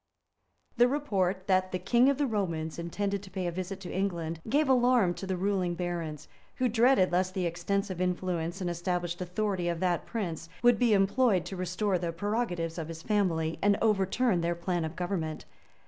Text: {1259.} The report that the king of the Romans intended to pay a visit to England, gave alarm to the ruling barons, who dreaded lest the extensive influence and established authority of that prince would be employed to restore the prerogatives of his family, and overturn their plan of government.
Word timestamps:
{1259.} 0.77 0.77
The 0.79 0.99
report 1.37 1.47
that 1.47 1.71
the 1.71 1.77
king 1.77 2.09
of 2.09 2.17
the 2.17 2.25
Romans 2.25 2.79
intended 2.79 3.21
to 3.21 3.29
pay 3.29 3.45
a 3.45 3.51
visit 3.51 3.79
to 3.81 3.93
England, 3.93 4.39
gave 4.49 4.67
alarm 4.67 5.13
to 5.13 5.27
the 5.27 5.37
ruling 5.37 5.75
barons, 5.75 6.27
who 6.55 6.67
dreaded 6.67 7.11
lest 7.11 7.35
the 7.35 7.45
extensive 7.45 8.01
influence 8.01 8.61
and 8.61 8.69
established 8.71 9.21
authority 9.21 9.67
of 9.69 9.79
that 9.79 10.07
prince 10.07 10.49
would 10.63 10.79
be 10.79 10.93
employed 10.95 11.45
to 11.45 11.55
restore 11.55 11.99
the 11.99 12.11
prerogatives 12.11 12.79
of 12.79 12.87
his 12.87 13.03
family, 13.03 13.59
and 13.61 13.77
overturn 13.79 14.41
their 14.41 14.55
plan 14.55 14.83
of 14.83 14.95
government. 14.95 15.45